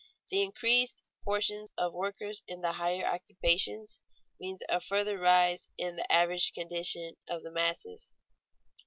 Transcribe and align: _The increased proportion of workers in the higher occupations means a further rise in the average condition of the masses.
_The 0.33 0.43
increased 0.43 1.03
proportion 1.19 1.67
of 1.77 1.93
workers 1.93 2.41
in 2.47 2.61
the 2.61 2.71
higher 2.71 3.05
occupations 3.05 4.01
means 4.39 4.63
a 4.67 4.81
further 4.81 5.19
rise 5.19 5.67
in 5.77 5.95
the 5.95 6.11
average 6.11 6.53
condition 6.53 7.17
of 7.29 7.43
the 7.43 7.51
masses. 7.51 8.11